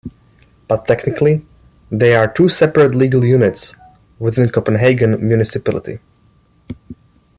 [0.67, 1.45] But technically
[1.91, 3.75] they are two separate legal units
[4.17, 5.99] within Copenhagen municipality.